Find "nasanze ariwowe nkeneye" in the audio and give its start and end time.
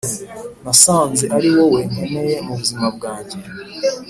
0.63-2.35